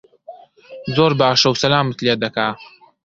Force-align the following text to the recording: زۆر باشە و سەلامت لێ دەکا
زۆر 0.95 1.11
باشە 1.19 1.47
و 1.51 1.59
سەلامت 1.61 1.97
لێ 2.05 2.15
دەکا 2.23 2.47